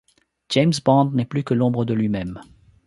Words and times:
James 0.49 0.73
Bond 0.83 1.11
n'est 1.13 1.27
plus 1.27 1.43
que 1.43 1.53
l'ombre 1.53 1.85
de 1.85 1.93
lui-même. 1.93 2.41